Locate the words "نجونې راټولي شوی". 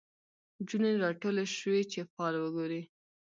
0.57-1.81